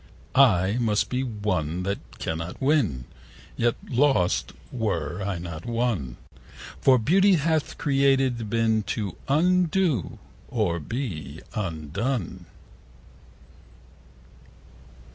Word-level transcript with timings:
I 0.33 0.77
must 0.79 1.09
be 1.09 1.23
won, 1.23 1.83
that 1.83 2.17
cannot 2.17 2.59
win, 2.59 3.05
Yet 3.55 3.75
lost 3.87 4.51
were 4.71 5.21
I 5.21 5.37
not 5.37 5.63
won; 5.63 6.17
70 6.31 6.45
For 6.81 6.97
beauty 6.97 7.33
hath 7.35 7.77
created 7.77 8.49
been 8.49 8.81
T' 8.81 9.11
undo, 9.27 10.17
or 10.49 10.79
be 10.79 11.41
undone. 11.53 12.47